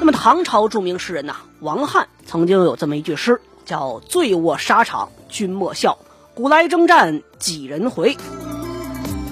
[0.00, 5.98] 那么，唐朝著名诗人呐，王翰曾经有这么一句诗，叫“醉卧沙场君莫笑，
[6.34, 8.16] 古来征战几人回”。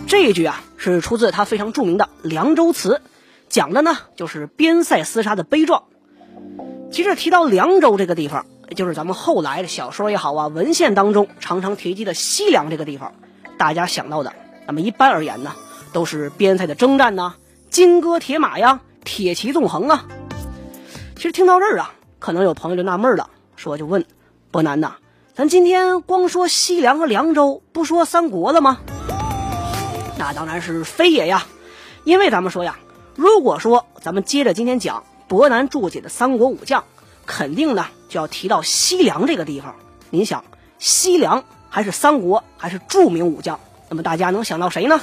[0.06, 3.00] 这一句啊，是出自他非常著名的《凉州词》，
[3.48, 5.84] 讲的呢就是边塞厮杀的悲壮。
[6.92, 13.14] 其实提到凉州这个地方，也就是咱们后来的小说也好啊，文献当中常常提及的西凉这个地方，
[13.56, 14.34] 大家想到的，
[14.66, 15.52] 那么一般而言呢，
[15.94, 17.36] 都是边塞的征战呐，
[17.70, 20.04] 金戈铁马呀，铁骑纵横啊。
[21.18, 24.06] 其实听到这儿啊，可能有朋友就纳闷了，说就问
[24.52, 24.98] 伯南呐，
[25.34, 28.78] 咱今天光说西凉和凉州，不说三国了吗？
[30.16, 31.44] 那当然是非也呀，
[32.04, 32.78] 因为咱们说呀，
[33.16, 36.84] 如果说咱们接着今天讲伯南注解的三国武将，
[37.26, 39.74] 肯定呢就要提到西凉这个地方。
[40.10, 40.44] 您想，
[40.78, 43.58] 西凉还是三国还是著名武将？
[43.88, 45.00] 那么大家能想到谁呢？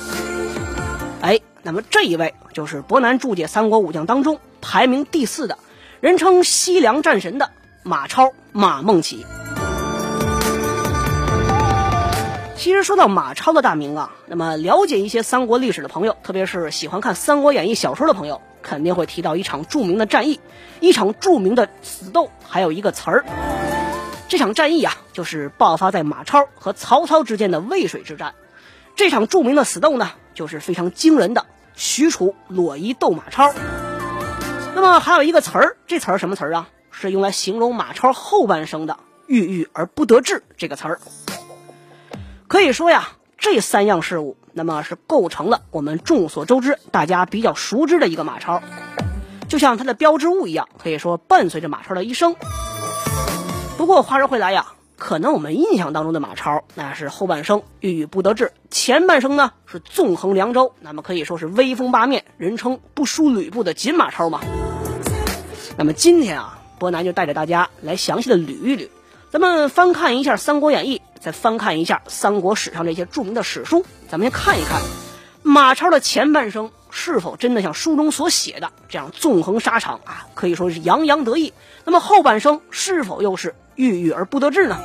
[1.19, 5.57] 哎，那么这一位就是伯南注解三国武将当中排名第四的，
[6.05, 7.49] 人称西凉战神的
[7.81, 9.25] 马超马孟起。
[12.55, 20.39] 其实说到马超的大名啊，那么了解一些三国历史的朋友，特别是喜欢看《三国演义》小说的朋友，肯定会提到一场著名的战役，
[20.79, 23.25] 一场著名的死斗，还有一个词儿。
[24.27, 28.35] 这场战役啊，就是爆发在马超和曹操之间的渭水之战。
[28.95, 33.51] 这场著名的死斗呢，就是非常惊人的许褚裸衣斗马超。
[34.75, 36.67] 那么还有一个词儿，这词儿什么词儿啊？
[36.91, 40.99] 是用来形容马超后半生的“郁郁而不得志”这个词儿。
[42.47, 48.61] 可以说呀，这三样事物，那么是构成了我们众所周知、大家比较熟知的一个马超，
[49.47, 52.35] 就像它的标志物一样，可以说伴随着马超的一生。
[53.77, 54.67] 不过话说回来呀，
[54.97, 64.39] 可能我们印象当中的马超，那是后半生郁郁不得志，前半生呢是纵横凉州，那么可以说是威风八面，人称不输吕布的锦马超嘛。
[65.77, 68.89] 那么今天啊，伯南就带着大家来详细的捋一捋，
[69.29, 70.99] 咱们翻看一下《三国演义》。
[71.19, 74.79] 再翻看一下三国史上这些著名的史书，咱们先看一看
[75.41, 81.51] 马超的前半生是否真的像书中所写的这样纵横沙场啊，可以说是洋洋得意。
[81.83, 84.77] 那么后半生是否又是郁郁而不得志呢？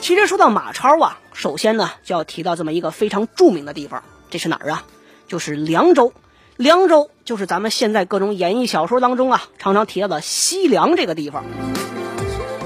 [0.00, 4.84] 其实说到马超啊，首先呢就要提到这么一个非常著名的地方，这是哪儿啊？
[5.28, 6.14] 就是凉州。
[6.56, 11.44] 凉州就是咱们现在各种演义小说当中啊常常提到的西凉这个地方。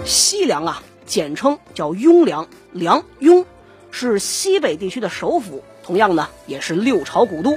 [0.04, 3.46] 西凉啊，简称叫雍凉，凉雍
[3.90, 7.56] 是西北地区的首府，同样呢也是六朝古都。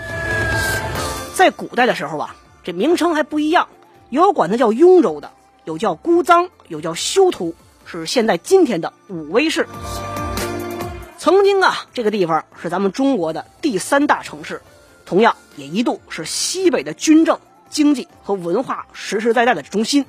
[1.35, 3.67] 在古代的时候啊，这名称还不一样，
[4.09, 5.31] 有管它叫雍州的，
[5.65, 7.55] 有叫姑臧，有叫修图，
[7.85, 9.67] 是现在今天的武威市。
[11.17, 14.61] 曾经啊，这个地方是咱们中国的第三大城市，
[15.11, 20.05] 同样也一度是西北的军政、经济和文化实实在在的中心。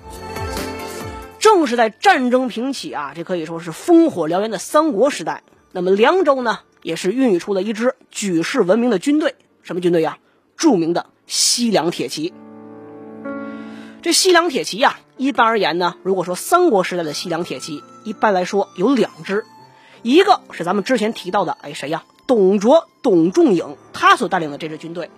[1.40, 5.42] 正是在战争平起啊，这可以说是烽火燎原的三国时代。
[5.72, 9.34] 那么凉州呢，也是孕育出了一支举世闻名的军队。
[9.64, 10.18] 什么军队呀？
[10.56, 12.32] 著名的西凉铁骑。
[14.02, 19.44] 这西凉铁骑呀，一般而言呢，如果说三国时代的西凉铁骑，一般来说有两支，
[20.02, 22.04] 一个是咱们之前提到的，哎，谁呀？
[22.26, 25.10] 董卓、董仲颖他所带领的这支军队。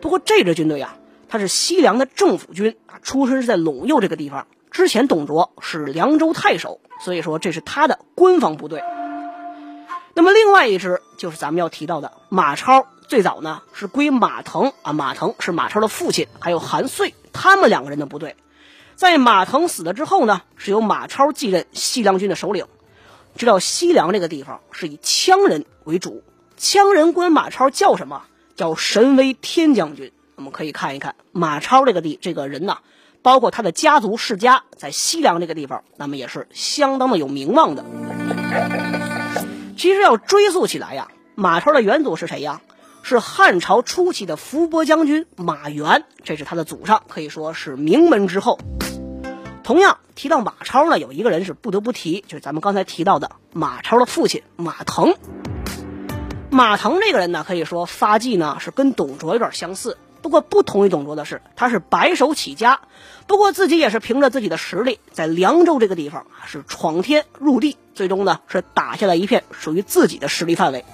[0.00, 0.96] 不过这支军队呀，
[1.28, 4.46] 他是西凉的政府军啊，出身是在陇右这个地方。
[4.70, 8.82] 之前董卓是凉州太守，所以说这是他的官方部队。
[10.14, 18.36] 那么另外一支就是咱们要提到的马超，最早呢是归马腾啊，马腾是马超的父亲，还有韩遂他们两个人的部队。
[18.96, 22.66] 在马腾死了之后呢，是由马超继任西凉军的首领。
[23.36, 26.22] 知道西凉这个地方是以羌人为主，
[26.58, 28.22] 羌人管马超叫什么？
[28.54, 30.12] 叫神威天将军。
[30.34, 32.78] 我们可以看一看马超这个地这个人呐。
[33.22, 37.84] 包括他的家族世家在西凉这个地方，那么也是相当的有名望的。
[39.76, 42.62] 其实要追溯起来呀，马超的元祖是谁呀？
[43.02, 48.60] 是汉朝初期的伏波将军马援，这是他的祖上，可以说是名门之后。
[49.64, 55.14] 同样提到马超呢，有一个人是不得不提，就是咱们刚才提到的马超的父亲马腾。
[56.56, 59.98] 马腾这个人呢，可以说发迹呢是跟董卓有点相似。
[60.22, 62.80] 不过不同于董卓的是，他是白手起家，
[63.26, 70.86] 不过自己也是凭着自己的实力，在凉州这个地方啊是闯天入地，最终呢是打下了一片属于自己的势力范围。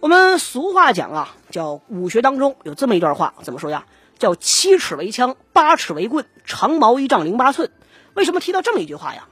[0.00, 3.86] 我们俗话讲啊，叫武学当中有这么一段话，怎么说呀？
[4.18, 7.70] 叫七尺为枪，八尺为棍，长矛一丈零八寸。
[8.12, 9.26] 为什么提到这么一句话呀？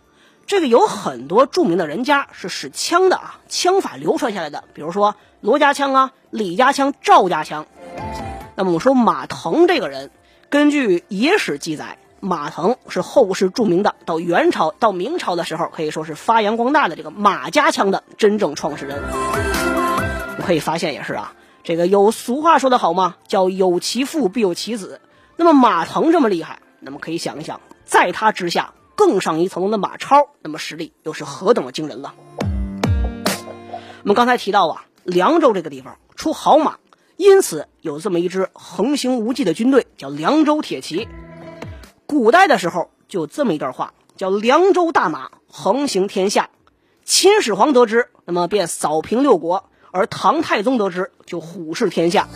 [0.47, 7.67] 这个有很多著名的人家是使枪的啊，枪法流传下来的，比如说罗家枪啊、李家枪、赵家枪。
[8.55, 10.13] 那么我们说马腾这个人，
[10.49, 19.03] 根据野史记载，马腾是后世著名的，到元朝到明朝的时候可以说是发扬光大的这个马家枪的真正创始人。
[20.39, 21.35] 我可以发现也是啊，
[21.65, 23.17] 这个有俗话说得好吗？
[23.27, 25.01] 叫有其父必有其子。
[25.37, 28.73] 那么马腾这么厉害，那么可以想一想，在他之下。
[28.97, 32.15] 更上一层楼的马超，那么实力又是何等的惊人了？
[34.03, 36.79] 我们刚才提到啊，凉州这个地方出好马，
[37.17, 41.07] 因此有这么一支横行无忌的军队，叫凉州铁骑。
[42.07, 46.49] 古代的时候就这么一段话，叫“凉州大马横行天下”。
[47.05, 52.29] 秦始皇得知，那么便扫平六国；而唐太宗得知，就虎视天下。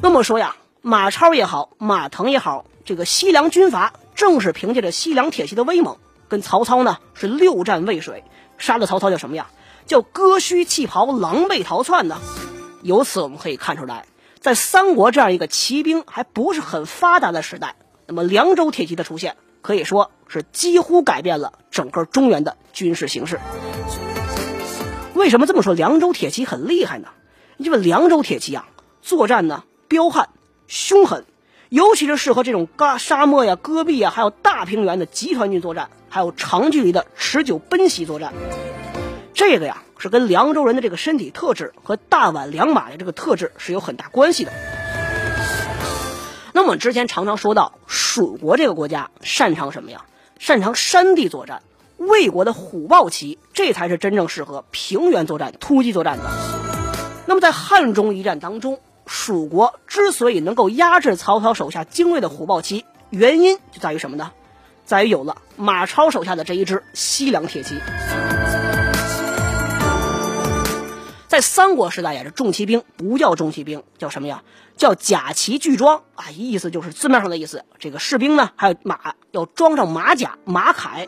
[0.00, 3.92] 那么说呀，马超也好，马腾也好，这个西凉军阀。
[4.20, 5.96] 正是凭借着西凉铁骑的威猛，
[6.28, 8.22] 跟曹操呢是六战渭水，
[8.58, 9.48] 杀了曹操叫什么呀？
[9.86, 12.18] 叫割须弃袍，狼狈逃窜呢。
[12.82, 14.04] 由此我们可以看出来，
[14.38, 17.76] 在三国这样一个骑兵还不是很发达的时代，
[18.06, 23.40] 那么凉州铁骑的出现，可以说是几乎改变了整个中原的军事形势。
[25.14, 25.72] 为什么这么说？
[25.72, 27.08] 凉州铁骑很厉害呢？
[27.56, 28.68] 因为凉州铁骑啊，
[29.00, 30.28] 作战呢彪悍
[30.66, 31.24] 凶狠。
[31.70, 38.32] 尤其是适合这种嘎沙漠呀、戈壁啊，还有大平原的集团军作战，还有长距离的持久奔袭作战。
[39.34, 44.50] 这个呀，是跟凉州人的这个身体特质和大宛良马的这个特质是有很大关系的。
[46.52, 50.06] 那么之前常常说到，蜀国这个国家擅长什么呀？
[50.40, 51.62] 擅长山地作战。
[51.96, 56.24] 魏国的虎豹骑，这才是真正适合平原作战、突击作战的。
[57.26, 58.80] 那么在汉中一战当中。
[59.06, 64.32] 蜀国之所以能够压制曹操手下精锐的虎豹骑，原因就在于什么呢？
[64.84, 67.76] 在于有了马超手下的这一支西凉铁骑。
[71.28, 74.42] 在三国时代呀，这重骑兵不叫重骑兵，叫什么呀？
[74.76, 77.64] 叫甲骑巨装啊，意思就是字面上的意思。
[77.78, 81.06] 这个士兵呢，还有马要装上马甲、马铠。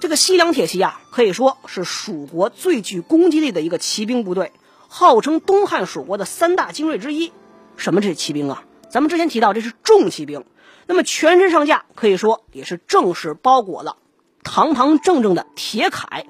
[0.00, 4.52] 这个西凉铁骑啊，可以说是蜀国最具攻击力的一个骑兵部队。
[4.88, 7.32] 号称东汉蜀国的三大精锐之一，
[7.76, 8.64] 什么这骑兵啊？
[8.90, 10.44] 咱们之前提到这是重骑兵，
[10.86, 13.96] 那么全身上下可以说也是正式包裹了
[14.42, 16.24] 堂堂正正的铁铠。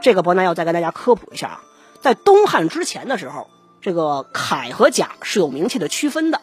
[0.00, 1.60] 这个伯南要再跟大家科普一下啊，
[2.00, 3.48] 在东汉之前的时候，
[3.82, 6.40] 这个铠和甲是有明确的区分的，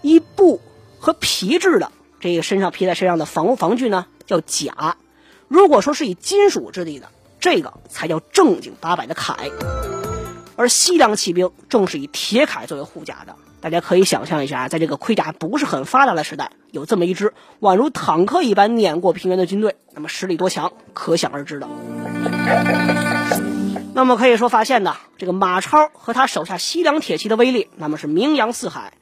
[0.00, 0.60] 一布
[0.98, 4.96] 和皮质的这个身上披在身上的防防具呢叫甲，
[5.46, 7.08] 如果说是以金属质地的，
[7.38, 10.01] 这个才叫正经八百的铠。
[10.62, 21.68] 而西凉骑兵正是以铁铠作为护甲的，大家可以想象一下，在这个盔甲不是很发达的时代，有这么一支宛如坦克一般碾过平原的军队，那么实力多强，可想而知的。
[23.92, 28.92] 那么可以说，发现呢，这个马超和他手下西凉铁骑的威力，那么是名扬四海。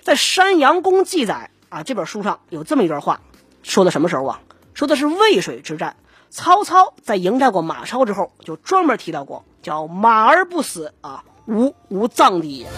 [0.00, 3.20] 在《山阳公》记载啊，这本书上有这么一段话，
[3.62, 4.40] 说的什么时候啊？
[4.72, 5.96] 说的是渭水之战。
[6.30, 12.68] 曹操在迎战过马超之后，就专门提到过，叫“马而不死啊，吾无葬地也”。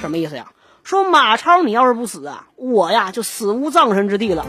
[0.00, 0.50] 什么意思呀？
[0.82, 4.44] 说马超你要是不死啊，我呀就死无葬身之地了。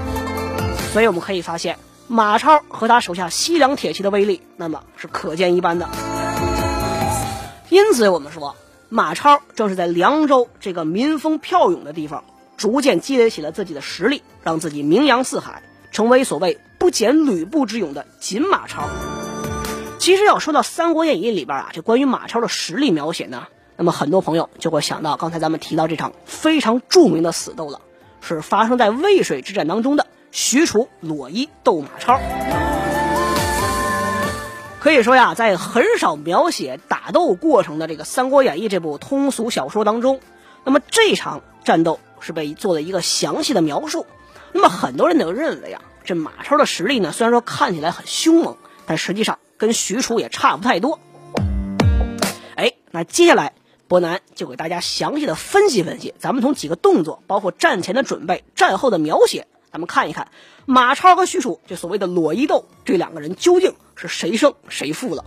[0.91, 5.87] 所以我们可以发现，马超和他手下西凉铁骑的威力，那么是可见一斑的。
[7.69, 8.55] 因此，我们说
[8.89, 12.23] 马超正是在凉州这个民风骠勇的地方，
[12.57, 15.61] 逐渐积累起了自己的实力，让自己名扬四海。
[15.93, 18.89] 成为所谓不减吕布之勇的锦马超。
[19.99, 23.47] 其实要说到《三国演义》里边啊，这关于马超的实力描写呢，
[23.77, 27.79] 那么很多朋友就会想到刚才咱们提到这场非常著名的死斗了，
[28.19, 32.19] 是发生在渭水之战当中的许褚、裸衣斗马超。
[34.79, 40.19] 可以说呀，在很少描写打斗过程的这个《三国演义》这部通俗小说当中，
[40.65, 44.05] 那么这场战斗是被做了一个详细的描述。
[44.53, 50.99] 那么很多人都认为啊，这马超的实力呢，虽然说看起来很凶猛，但实际上跟许褚也差不太多。
[52.55, 53.53] 哎，那接下来
[53.87, 60.27] 伯南就给大家详细的分析分析，咱们从几个动作，包括战前的准备、战后的描写，咱们看一看
[60.65, 65.25] 马超和许褚这所谓的裸衣斗，这两个人究竟是谁胜谁负了？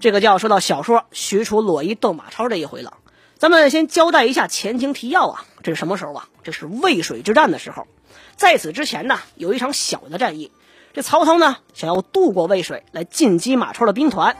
[0.00, 2.94] 这个就要说到小说许褚裸衣斗马超这一回了。
[3.42, 6.28] 咱们先交代一下前情提要啊，这是什么时候啊？
[6.44, 7.88] 这是渭水之战的时候。
[8.36, 10.52] 在此之前呢，有一场小的战役。
[10.92, 14.36] 这曹操呢，想要渡过渭水来进击马超的兵团。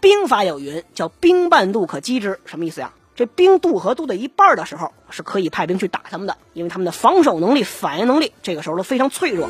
[0.00, 2.94] 兵法有云，叫兵半渡可击之，什么意思呀？
[3.14, 9.48] 这兵渡河渡到一半的时候，是可以派兵去打他们的，因为他们的防守能力、反应能力这个时候都非常脆弱。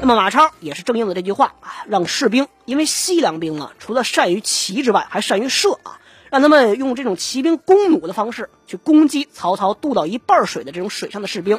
[0.00, 5.98] 那么马超也是正应了这句话啊，让士兵，因为西凉兵啊，除了善于骑之外，还善于射啊，
[6.30, 11.58] 让他们用这种骑兵弓弩的方式去攻击曹操渡到一半水的这种水上的士兵。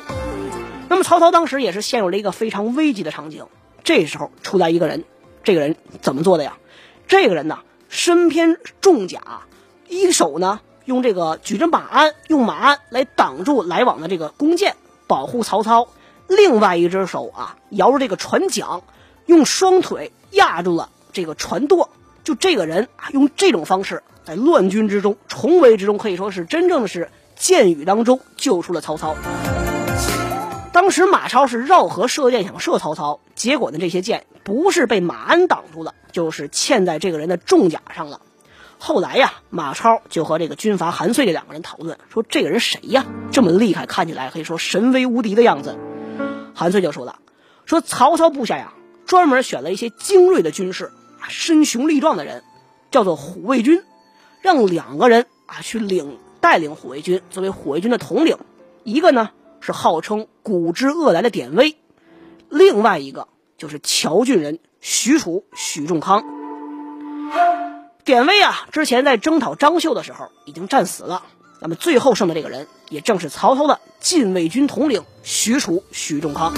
[0.88, 3.48] 那么曹操当时也是陷入了一个非常危急的场景。
[3.84, 5.04] 这时候出来一个人，
[5.44, 6.58] 这个人怎么做的呀？
[7.08, 7.60] 这个人呢，
[7.90, 8.40] 身披
[8.80, 9.42] 重甲，
[9.90, 14.76] 一手呢用这个举着马鞍，用马鞍来挡住来往的这个弓箭，
[15.08, 15.90] 保护曹操。
[16.28, 18.82] 另外一只手啊，摇着这个船桨，
[19.26, 21.90] 用双腿压住了这个船舵。
[22.24, 29.16] 就这个人啊，用这种方式在乱军之中、重围之中，可以说是真正的是箭雨当中救出了曹操。
[30.74, 38.22] 当时马超是绕河射箭想射曹操，结果呢，这些箭不是被马鞍挡住了，就是嵌在这个人的重甲上了。
[38.78, 43.06] 后来呀，马超就和这个军阀韩遂这两个人讨论，说这个人谁呀？
[43.32, 45.78] 这么厉害，看起来可以说神威无敌的样子。
[46.56, 47.20] 韩遂就说了
[47.66, 48.74] ：“说曹操部下呀，
[49.06, 50.86] 专门选了一些精锐的军士
[51.20, 52.44] 啊，身雄力壮的人，
[52.90, 53.84] 叫做虎卫军，
[54.42, 58.38] 让两个人啊去领带领虎卫军，作为虎卫军的统领。
[58.84, 59.30] 一个呢
[59.60, 61.78] 是号称古之恶来的典韦，
[62.50, 66.24] 另外一个就是乔郡人许褚许仲康。
[68.04, 71.24] 典韦啊，之前在征讨张绣的时候已经战死了。”
[71.64, 76.52] 那么最后剩的这个人，也正是曹操的禁卫军统领许褚许仲康。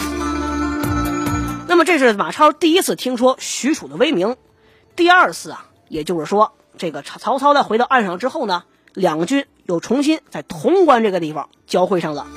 [1.67, 4.37] 那么这是马超第一次听说许褚的威名，
[4.95, 8.63] 第二次啊，也就是说，这个曹曹操在回到岸上之后呢，
[8.93, 12.27] 两军又重新在潼关这个地方交汇上了。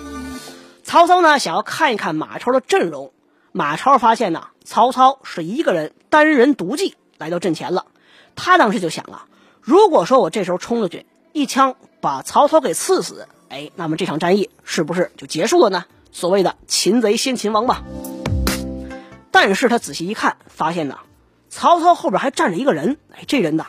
[0.85, 3.12] 曹操呢想要看一看马超的阵容，
[3.52, 7.87] 马超发现呢，曹操是一个人单人独骑来到阵前了，
[8.35, 9.26] 他当时就想啊，
[9.61, 11.76] 如果说我这时候冲出去一枪。
[11.99, 15.87] 把曹操给刺死，哎，那么这场战役是不是就结束了呢？
[16.12, 17.83] 所谓的擒贼先擒王吧。
[19.33, 20.99] 但是他仔细一看，发现呢，
[21.49, 23.66] 曹操后边还站着一个人，哎，这人呢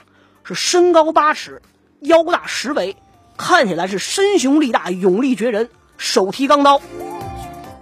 [0.47, 1.61] 是身高八尺，
[1.99, 2.95] 腰大十围，
[3.35, 6.79] 看起来是身雄力大，勇力绝人，手提钢刀。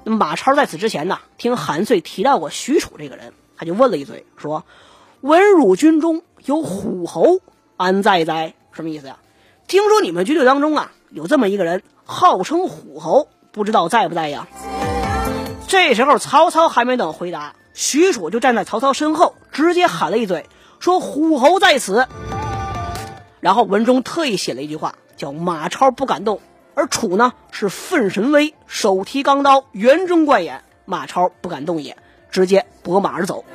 [0.03, 4.65] 那马超在此之前呢，听韩遂提到过许褚这个人，他就问了一嘴，说
[5.21, 7.39] ：“文汝军中有虎侯，
[7.77, 9.17] 安在哉？”什么意思呀？
[9.67, 14.47] 听说你们军队当中啊，有这么一个人，号称虎侯，不知道在不在呀？
[15.67, 20.45] 这时候曹操还没等回答，许褚就站在曹操身后，直接喊了一嘴，
[20.79, 22.07] 说：“虎侯在此。”
[23.45, 26.41] 然后文中特意写了一句话，叫“马超不敢动，
[26.73, 31.95] 而楚呢是奋神威，手提钢刀，圆睁怪眼，马超不敢动也。”
[32.31, 33.45] 直接拨马而走。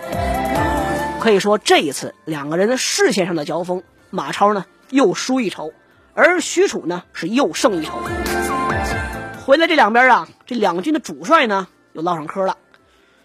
[1.19, 5.73] 可以说这一次两个人的视线上的交锋，马超呢又输一筹。
[6.15, 7.99] 而许褚呢是又胜一筹。
[9.45, 12.57] 回来这两边啊，这两军的主帅呢又唠上嗑了。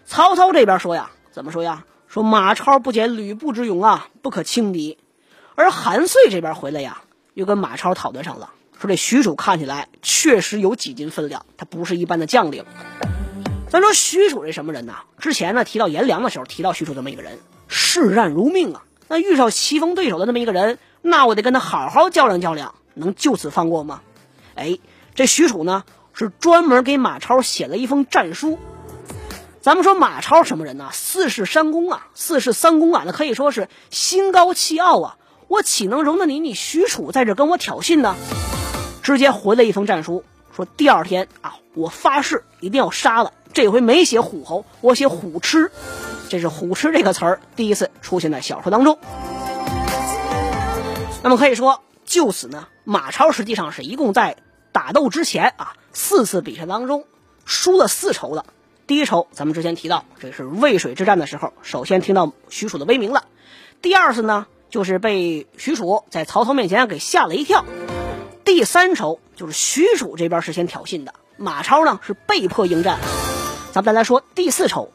[0.04, 1.84] 曹操这边说呀，怎么说呀？
[2.08, 4.98] 说马超不减吕布之勇啊，不可轻敌。
[5.56, 7.02] 而韩遂这边回来呀，
[7.34, 12.64] 又跟马超讨论上了，说这许褚看起来确实有几斤分量，他不是一般的将领。
[13.68, 14.94] 咱说许褚这什么人呢？
[15.18, 18.84] 之前呢提到颜良的时候，提到许褚这么一个人，视战如命啊。
[19.08, 20.78] 那遇上棋逢对手的那么一个人。
[21.02, 24.02] 那我得跟他好好较量较量，能就此放过吗？
[24.56, 24.78] 哎，
[25.14, 28.58] 这许褚呢是专门给马超写了一封战书。
[29.60, 30.90] 咱们说马超什么人呢？
[30.92, 35.16] 四世三公啊，四世三公啊，那可以说是心高气傲啊。
[35.48, 38.16] 我岂能容得你你许褚在这跟我挑衅呢？
[39.02, 40.24] 直接回了一封战书，
[40.54, 43.32] 说第二天啊，我发誓一定要杀了。
[43.52, 45.70] 这回没写虎侯，我写虎痴。
[46.28, 48.98] 这是虎痴这个词儿第一次出现在小说当中。
[51.22, 54.36] 那么可以说，就此呢，马超实际上是一共在
[54.72, 57.04] 打斗之前啊四次比赛当中
[57.44, 58.44] 输了四筹了。
[58.88, 63.24] 第一筹咱们之前提到，这是渭水之战的时候，首先听到许褚的威名了。
[63.80, 67.64] 第二次呢，就是被许褚在曹操面前给吓了一跳。
[68.44, 72.98] 第三筹就是许褚这边是先挑衅的，马超呢是被迫应战。
[73.72, 74.92] 咱们再来说第四筹，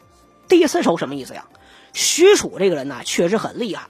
[0.47, 1.45] 第四筹什么意思呀？
[1.93, 3.87] 许褚这个人呢确实很厉害。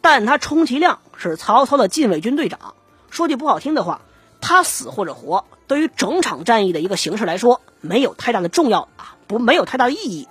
[0.00, 2.74] 但他充其量是曹操的禁卫军队长，
[3.10, 4.00] 说句不好听的话，
[4.40, 10.26] 他死或者活，对于整场战役的一个形势来说，没有太大的重要啊，不没有太大的意义。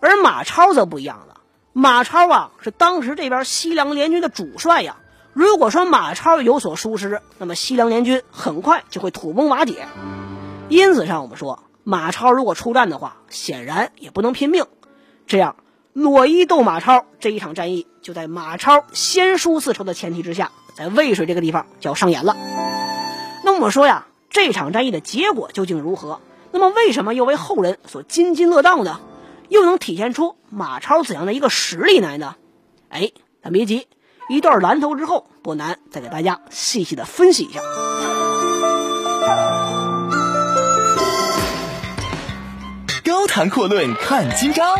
[0.00, 1.29] 而马超则不一样了，
[1.72, 4.96] 马超啊是当时这边西凉联军的主帅呀，
[5.32, 9.86] 如果说马超有所疏失，那么西凉联军很快就会土崩瓦解。
[10.68, 14.66] 因此上我们说，马超如果出战的话，显然也不能拼命。
[15.26, 15.56] 这样，
[15.92, 22.36] 洛伊斗马超这一场战役就在马超先输四筹的前提之下，在渭水这个地方就要上演了。
[23.44, 26.20] 那我说呀，这场战役的结果究竟如何？
[26.50, 29.00] 那么为什么又为后人所津津乐道呢？
[29.50, 32.36] 又能体现出马超怎样的一个实力来呢？
[32.88, 33.10] 哎，
[33.42, 33.88] 咱别急，
[34.28, 37.60] 一段蓝头之后，博南再给大家细细的分析一下。
[43.04, 44.76] 高谈阔论看今朝，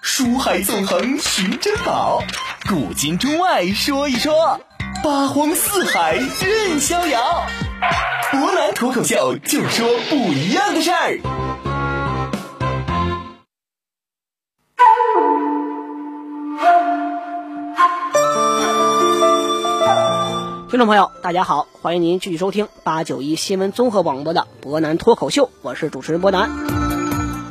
[0.00, 2.22] 书海纵横寻珍宝，
[2.66, 4.58] 古今中外说一说，
[5.02, 7.46] 八荒四海任逍遥。
[8.30, 11.73] 博南脱口秀就说不一样的事儿。
[20.74, 26.50] 听众朋友，大家好，欢迎您继续收听八九一新闻综合广播的博南脱口秀，我是主持人博南。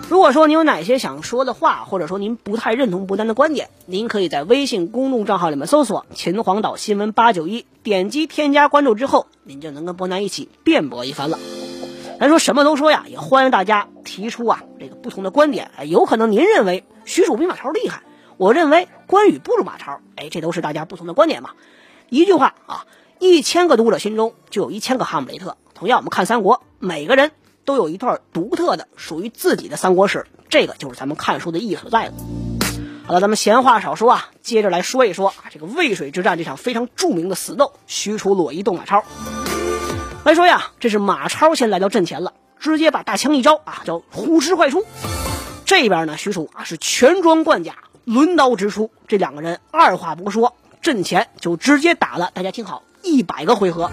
[0.10, 11.40] 如果说您有哪些想说的话，或者说您不太认同博南的观点，您可以在微信公众账号里面搜索“秦皇岛新闻八九一”，点击添加关注之后，您就能跟博南一起辩驳一番了。
[12.20, 15.72] 咱说什么都说呀，也欢迎大家提出啊这个不同的观点。
[15.78, 18.04] 哎，有可能您认为许褚比马超厉害，
[18.36, 21.52] 我认为关羽不如马超，哎，这都是大家不同的观点嘛。
[22.10, 22.86] 一句话啊。
[23.24, 25.56] 一千个读者心中就有一千个哈姆雷特。
[25.74, 27.32] 同样，我们看三国，每个人
[27.64, 30.28] 都有一段独特的、属于自己的三国史。
[30.50, 32.14] 这个就是咱们看书的意义所在了。
[33.08, 39.06] 好了，咱们闲话少说啊，接着来说一说啊，这个渭水之战这场非常著名的死斗——许褚、裸衣斗马超。
[40.26, 44.84] 来说呀，这是马超先来到阵前了，直接把大枪一招啊，叫虎狮快出。
[45.64, 48.92] 这边呢，许褚啊是全装贯甲，抡刀直出。
[49.08, 52.30] 这两个人二话不说，阵前就直接打了。
[52.34, 52.84] 大家听好。
[53.04, 53.92] 一百个回合，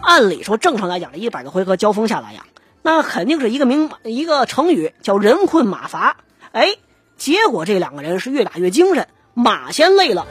[0.00, 2.46] 按理说正常来讲，这一百个回合交锋下来呀，
[2.82, 6.16] 那肯定是一个名一个成语叫人困马乏。
[6.52, 6.76] 哎，
[7.16, 10.26] 结果这两个人是越打越精神，马先累了，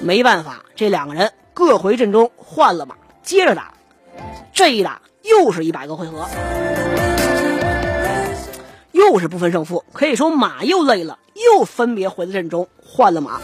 [0.00, 3.72] 没办法，这两个人各回阵中换了马，接着打。
[4.52, 6.26] 这一打又是一百个回合，
[8.92, 11.18] 又是不分胜负，可以说马又累了，
[11.54, 13.40] 又分别回了阵中换了马。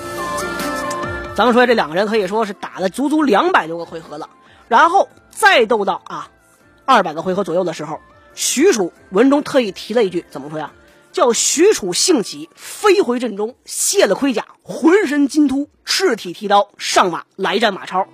[1.35, 4.29] 咱们说这两个人可以说是打了足足两百多个回合了，
[4.69, 6.31] 然后再斗到啊
[6.85, 8.01] 二百个回合左右的时候，
[8.35, 10.73] 许褚文中特意提了一句，怎么说呀？
[11.11, 18.07] 叫许褚兴起，飞回阵中，卸了盔甲，浑身金突，赤体提刀上马来战马超。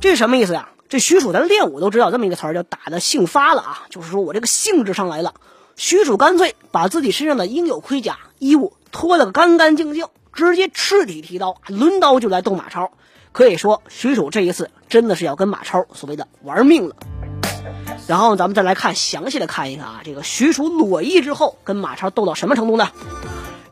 [0.00, 0.70] 这是什么意思呀？
[0.88, 5.34] 这许褚咱练武都知道这么一个词儿，叫打的兴发了啊，就是说我这个兴致上来了。
[5.76, 10.06] 许褚干脆把自己身上的应有盔甲衣物脱了个干干净净。
[10.36, 12.92] 直接赤体提刀，抡刀就来斗马超。
[13.32, 16.94] 可以说，许褚这一次真的是要跟马超所谓的玩命了。
[18.06, 22.90] 然后咱们再来看详细的看一看啊，这个许褚裸衣之后跟马超斗到什么程度呢？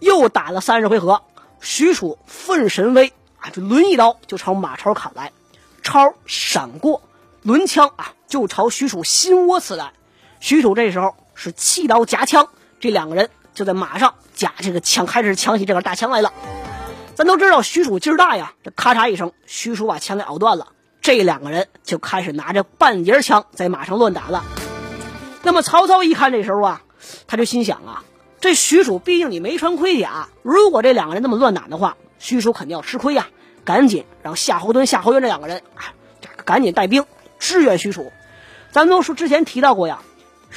[0.00, 1.22] 又打了三十回合，
[1.61, 5.33] 许褚奋神威啊，就抡一刀就朝马超砍来，
[5.83, 7.00] 超闪过，
[7.42, 9.92] 抡枪啊就朝许褚心窝刺来。
[10.40, 12.48] 许褚这时候是弃刀夹枪，
[12.81, 16.33] 这两个人就在马上夹这个枪，开始抢起这根大枪来了。
[17.14, 20.69] 咱都知道许褚劲儿大呀，这咔嚓一声，许褚把枪给咬断了。
[21.01, 24.43] 这两个人就开始拿着半截枪在马上乱打了。
[25.43, 26.83] 那么曹操一看这时候啊，
[27.27, 28.05] 他就心想啊，
[28.40, 33.29] 这许褚毕竟你没穿盔甲，如果这两个人那么乱打的话，许褚肯定要吃亏呀。
[33.64, 35.95] 赶紧让夏侯惇、夏侯渊这两个人啊，
[36.45, 37.07] 赶紧带兵
[37.38, 38.12] 支援许褚。
[38.73, 40.01] 咱都说之前提到过呀，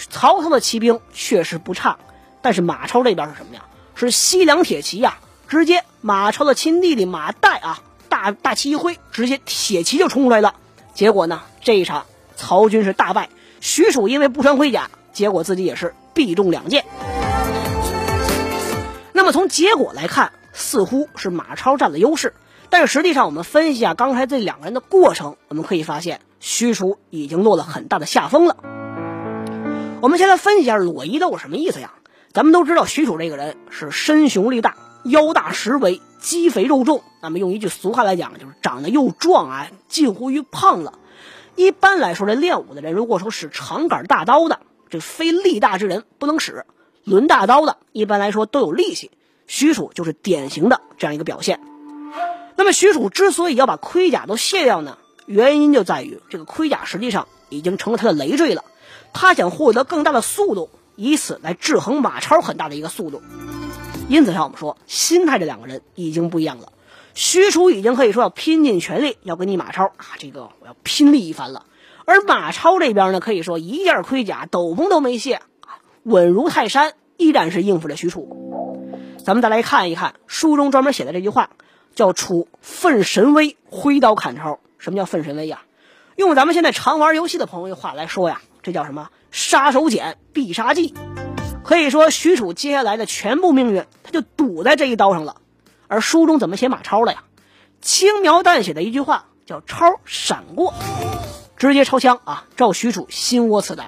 [0.10, 2.00] 曹操的骑兵确实不差，
[2.48, 3.64] 但是马超这边是什么呀？
[3.94, 5.18] 是西凉铁骑呀。
[5.50, 10.56] 直接马超的亲弟弟马岱啊，大大旗一挥，直接铁骑就冲出来了。
[10.94, 12.06] 结果呢，这一场
[12.38, 13.28] 曹军是大败。
[13.60, 16.86] 许褚因为不穿盔甲，结果自己也是必中两箭。
[19.12, 22.34] 那么从结果来看，似乎是马超占了优势。
[22.70, 28.56] 但是实际上，我们分析一下刚才这两个人的过程，我们可以发现，许褚已经落了很大的下风了。
[30.00, 31.92] 我们先来分析一下裸衣斗什么意思呀？
[32.38, 34.78] 咱们都知道，许褚这个人是身雄力大。
[35.06, 37.02] 腰大十围，肌肥肉重。
[37.20, 41.00] 那么用一句俗话来讲，就是长得又壮啊，近乎于胖了。
[41.56, 46.64] 一般来说，这练武的人，如果说使长杆大刀的，这非力大之人不能使；
[47.06, 49.10] 抡大刀的，一般来说都有力气。
[49.48, 51.60] 许褚就是典型的这样一个表现。
[52.56, 58.64] 那么许褚之所以要把盔甲都卸掉呢，原因就在于这个盔甲实际上已经成了他的累赘了。
[59.12, 63.22] 他想获得更大的速度，以此来制衡马超很大的一个速度。
[64.10, 66.74] 因此上，我们说心态这两个人已经不一样了。
[67.14, 71.66] 许褚已经可以说要拼尽全力要跟你马超啊，这个我要拼力一番了。
[72.06, 75.42] 而马超这边呢，可以说一件盔甲、斗篷都没卸，
[76.04, 78.28] 稳如泰山，依然是应付着许褚。
[79.24, 81.50] 咱们再来看一看书中专门写的这句话，
[81.96, 84.60] 叫“楚奋神威，挥刀砍超”。
[84.80, 85.64] 什么叫奋神威呀？
[86.16, 89.12] 用咱们现在常玩游戏的朋友的话来说呀，这叫什么？
[89.32, 90.94] 杀手锏，必杀技。
[91.64, 95.38] 可以说，许褚接下来的全部命运，他就赌在这一刀上了。
[95.88, 97.24] 而书中怎么写马超了呀？
[97.82, 100.74] 轻描淡写的一句话，叫“超闪过”。
[101.56, 102.46] 直接抄枪啊！
[102.58, 103.86] 照许褚心窝刺来，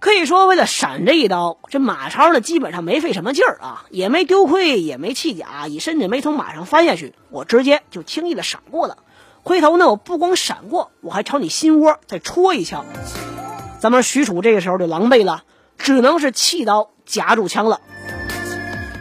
[0.00, 8.98] 可以说为了闪这一刀，这马超呢基本上没费什么劲儿啊，也没丢盔，也没弃甲，也甚至没从马上翻下去，我直接就轻易的闪过了。
[9.44, 12.84] 回头呢，我不光闪过，我还朝你心窝再戳一枪。
[13.80, 15.44] 咱们许褚这个时候就狼狈了，
[15.76, 17.80] 只能是弃刀夹住枪了。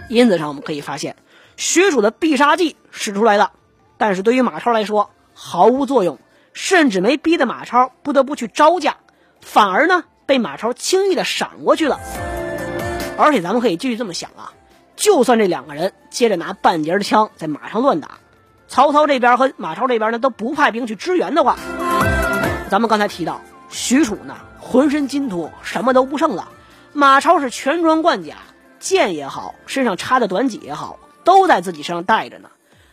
[0.10, 1.16] 因此上我们可以发现，
[1.56, 3.52] 许褚的必杀技使出来了，
[3.98, 6.20] 但是对于马超来说毫无作用。
[6.54, 8.98] 甚至没逼得马超不得不去招架，
[9.42, 12.00] 反而呢被马超轻易的闪过去了。
[13.16, 14.54] 而且咱们可以继续这么想啊，
[14.96, 18.18] 就算这两个人接着拿半截的枪在马上乱打，
[18.68, 21.58] 曹操这边和马超这边呢都不派兵去支援的话，
[22.72, 24.36] 咱们刚才提到许褚呢
[24.70, 26.50] 浑身金土什么都不剩了，
[26.92, 28.36] 马超是全装贯甲，
[28.80, 32.50] 剑也好，身上插的短戟也好，都在自己身上带着呢。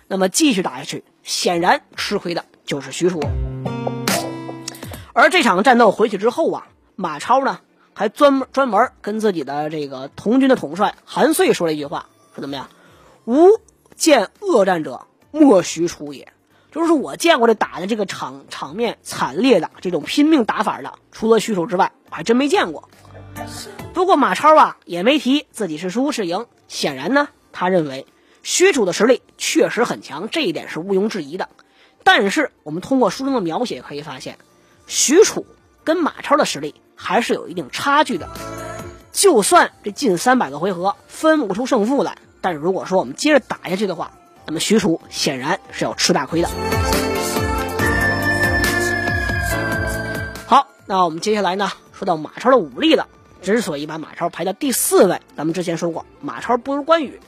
[0.07, 3.21] 那么继续打下去，显然吃亏的就是许褚。
[5.13, 7.59] 而这场战斗回去之后啊，马超呢
[7.93, 12.07] 还专门专门跟自己的这个同军的统帅韩遂说了一句话，
[12.37, 12.69] 说怎么样？
[13.25, 13.49] 吾
[13.97, 16.33] 见恶战者，莫许褚也。
[16.75, 22.89] 就是我见过这打的这个场场面惨烈的这种拼命打法的，除了许褚之外，我还真没见过。
[23.93, 28.07] 不过马超啊也没提自己是输是赢，显然呢，他认为
[28.43, 31.49] 许褚的实力确实很强，这一点是毋庸置疑的。
[32.03, 34.37] 但是我们通过书中的描写可以发现。
[34.89, 35.47] 许褚
[35.85, 38.29] 跟马超的实力还是有一定差距的，
[39.13, 44.11] 就算这近三百个回合分不出胜负来，但是如果说我们接着打下去的话，
[44.47, 46.49] 那么许褚显然是要吃大亏的。
[50.47, 53.09] 好，那我们接下来呢，说到马超的武力了。
[53.43, 57.21] 之所以把马超排到第四位，咱们之前说过，马超不如关羽。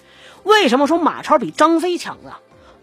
[0.45, 2.33] 为什么说马超比张飞强呢？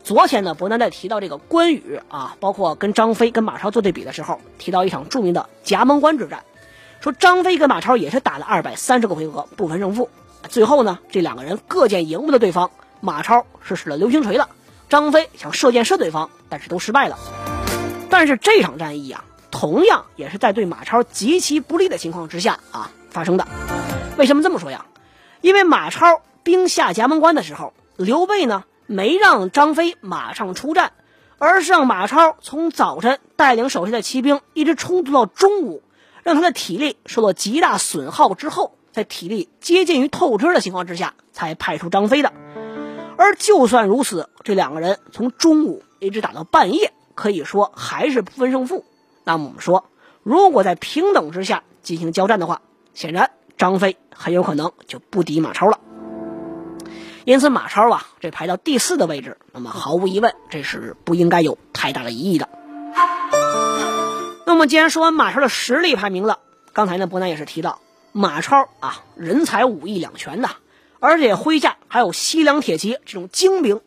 [0.03, 6.43] 昨天呢，伯南在提到这个关羽啊，包括跟张飞、跟马超做对比的时候，提到一场著名的夹门关之战，
[6.99, 10.09] 说张飞跟马超也是打了二百三十个回合不分胜负，
[10.49, 12.69] 最后呢，这两个人各见赢不得对方，
[13.05, 14.47] 马超是使了流星锤了，
[14.87, 17.17] 张飞想射箭射对方，但是都失败了。
[18.09, 23.45] 但是这场战役啊，同样也是在对马超极其不利的情况之下啊发生的。
[24.17, 24.85] 为什么这么说呀？
[25.41, 28.63] 因为马超兵下夹门关的时候，刘备呢？
[28.85, 30.93] 没让张飞马上出战，
[31.39, 35.83] 而是让马超从早晨带领手下的骑兵一直冲突到中午，
[36.23, 42.31] 让他的体力受到极大损耗之后，在体力接近于透支的情况之下，才派出张飞的。
[43.17, 48.85] 而就算如此，这两个人从中午一直打到半夜，可以说还是不分胜负。
[49.23, 49.85] 那么我们说，
[50.23, 52.61] 如果在平等之下进行交战的话，
[52.93, 55.79] 显然张飞很有可能就不敌马超了。
[57.25, 62.49] 因此，马超啊，这排到第四的位置，那么毫无疑问，这是不应该有太大的疑义的。
[64.45, 66.39] 那么，既然说完马超的实力排名了，
[66.73, 67.79] 刚才呢，伯南也是提到
[68.11, 70.49] 马超啊，人才武艺两全呐，
[71.03, 73.81] 而且麾下还有西凉铁骑这种精兵。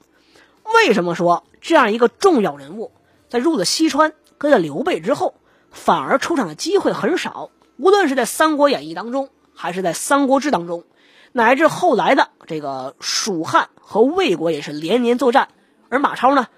[0.75, 2.93] 为什么说这样一个重要人物，
[3.31, 5.35] 在入了西川，跟了刘备之后，
[5.71, 7.49] 反而出场的机会很少？
[7.79, 10.85] 无论是在《三国演义》当中，还是在《三国志》当中。
[11.33, 15.49] 乃至后来的这个蜀汉和魏国也是连年作战，
[15.89, 16.49] 而马超呢，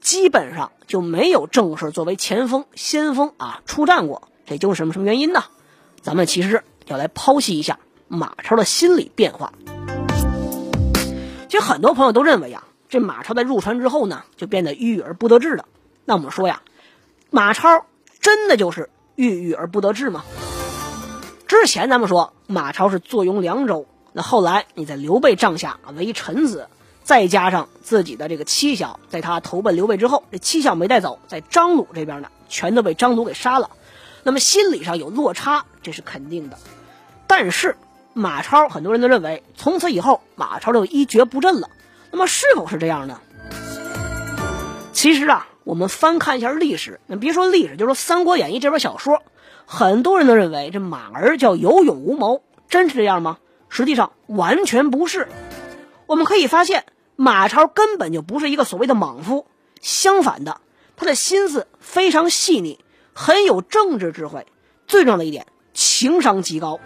[0.00, 4.28] 基本上就没有正式作为前锋、先锋啊出战过。
[4.44, 5.44] 这就是什么什么原因呢？
[6.02, 9.52] 咱们其实要来剖析一下马超的心理变化。
[11.50, 15.64] 其实很多朋友都认为啊，这马超在入川之后呢，就变得郁郁而不得志了。
[16.04, 16.62] 那我们说呀，
[17.30, 17.86] 马超
[18.20, 20.22] 真的就是郁郁而不得志吗？
[21.48, 23.84] 之前咱们说马超是坐拥凉州。
[24.12, 26.68] 那后来你在刘备帐下为臣子，
[27.02, 33.70] 再加上自己的这个妻小，在他投奔刘备之后，这妻小没带走，在张鲁这边呢，全都被张鲁给杀了。
[34.22, 36.56] 那么心理上有落差，这是肯定的。
[37.26, 37.76] 但是
[38.12, 41.68] 马超很多人都认为，从此以后马超就一蹶不振了。
[42.10, 43.20] 那么是否是这样呢？
[44.92, 49.22] 其实啊，我们翻看一下历史，那别说历史，就说《三国演义》这本小说，
[49.64, 53.38] 很多人都认为这马儿叫有勇无谋，真是这样吗？
[53.68, 55.28] 实际上完全不是。
[56.06, 59.46] 我们可以发现，马超根本就不是一个所谓的莽夫，
[59.80, 60.60] 相反的，
[60.96, 62.80] 他的心思非常细腻，
[63.12, 64.46] 很有政治智慧，
[64.88, 66.80] 最重要的一点，情商极高。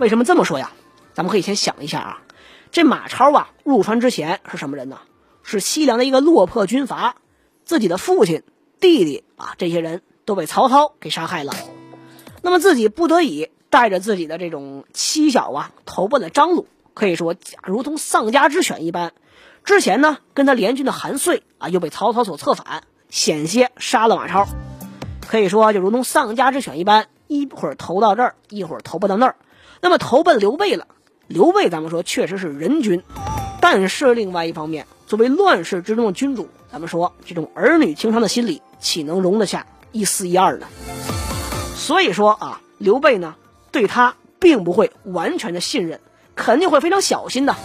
[0.00, 0.72] 为什么这么说呀？
[1.12, 2.22] 咱们可以先想一下啊，
[2.72, 4.98] 这马超啊，入川之前是什么人呢？
[5.42, 7.16] 是西凉的一个落魄军阀，
[7.66, 8.42] 自己的父亲、
[8.80, 11.52] 弟弟啊，这些人都被曹操给杀害了。
[12.40, 19.12] 那么自己不得已带着自己的这种妻小啊，投奔了张鲁，可以说如同丧家之犬一般。
[19.64, 24.48] 之前呢，跟他联军的韩遂啊，又被曹操所策反，险些杀了马超，
[25.28, 29.36] 可以说就如同丧家之犬一般，一会儿投到这儿，一会儿投奔到那儿。
[29.82, 30.86] 那么投奔刘备了，
[31.26, 33.02] 刘备咱们说确实是人君，
[33.62, 40.66] 但是另外一方面，作为乱世之中的君主，咱们说这种儿女情长的心理，岂能容得下一丝一二呢？
[41.74, 43.36] 所以说啊，刘备呢
[43.72, 46.00] 对他并不会完全的信任，
[46.34, 47.56] 肯定会非常小心的。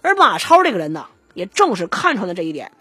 [0.00, 2.72] 而马超这个人呢，也正是看穿了这一点，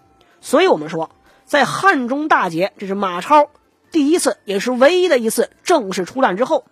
[0.42, 1.12] 所以我们说，
[1.46, 3.52] 在汉中大捷，这是马超
[3.92, 6.66] 第一次也是唯一的一次正式出战之后。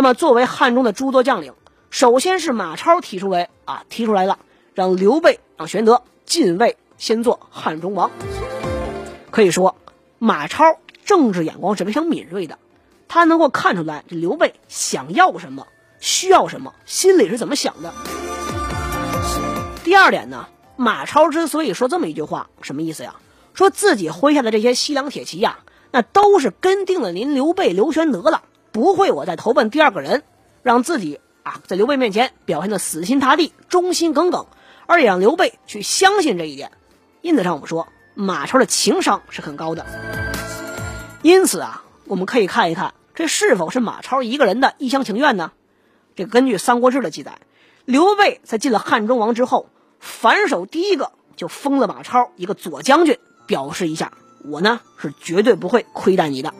[0.00, 1.52] 那么，作为汉中的诸多将领，
[1.90, 4.38] 首先是马超提出来啊，提出来了，
[4.72, 8.10] 让刘备、让玄德进位，先做汉中王。
[9.30, 9.76] 可以说，
[10.18, 12.58] 马超政治眼光是非常敏锐的，
[13.08, 15.66] 他能够看出来这刘备想要什么，
[16.00, 17.92] 需要什么，心里是怎么想的。
[19.84, 23.16] 第二点呢，马超之所以说这么一句话，什么意思呀？
[23.52, 25.58] 说自己麾下的这些西凉铁骑呀，
[25.90, 28.44] 那都是跟定了您刘备、刘玄德了。
[28.72, 30.22] 不会，我再投奔第二个人，
[30.62, 34.46] 让自己啊在刘备面前表现的死心塌地、忠心耿耿，
[34.86, 36.70] 而也让刘备去相信这一点。
[37.20, 39.84] 因此上，我们说马超的情商是很高的。
[41.22, 45.52] 因此啊，我们可以看一看这是否是马超一个人的一厢情愿呢？
[46.16, 47.40] 这根据《三国志》的记载，
[47.84, 54.12] 刘备在进了汉中王之后，反手第一个就封了马超一个左将军，表示一下
[54.44, 56.54] 我呢是绝对不会亏待你的。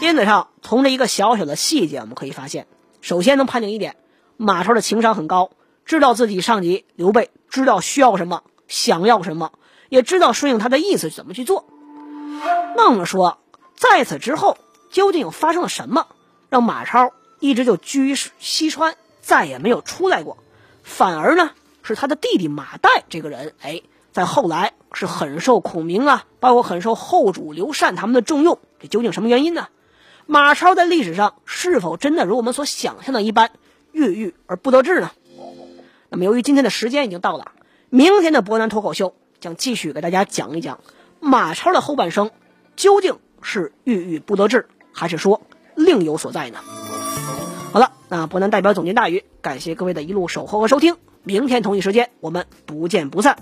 [0.00, 2.68] 因此上，从这一个小小的细节，我们可以发现，
[3.00, 3.96] 首先能判定一点，
[4.36, 5.50] 马超的情商很高，
[5.84, 9.50] 知道自己上级刘备知道需要什么，想要什么，
[9.88, 11.66] 也知道顺应他的意思怎么去做。
[12.76, 13.38] 那我们说，
[13.74, 14.56] 在此之后，
[14.90, 16.06] 究竟又发生了什么，
[16.48, 20.38] 让马超一直就居于西川，再也没有出来过？
[20.84, 21.50] 反而呢，
[21.82, 23.82] 是他的弟弟马岱这个人，哎，
[24.12, 28.60] 在后来是很受孔明啊，包括很受后主刘禅他们的重用。
[28.80, 29.66] 这究竟什么原因呢？
[30.30, 33.50] 马超在历史上是否真的如我们所想象的一般
[33.92, 35.10] 郁郁而不得志呢？
[36.10, 37.52] 那么，由于今天的时间已经到了，
[37.88, 40.80] 明天的博南脱口秀将继续给大家讲一讲
[41.18, 42.30] 马超的后半生
[42.76, 45.40] 究竟是郁郁不得志，还是说
[45.74, 46.58] 另有所在呢？
[47.72, 53.38] 好了，那博南代表总监大宇，感谢各位的一路守候和收听，明天同一时间我们不见不散。